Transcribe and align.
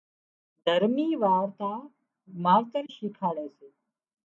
دهرمي 0.65 1.09
وارتا 1.23 1.71
ماوتر 2.43 2.85
شيکاڙي 2.95 3.47
سي 3.57 3.67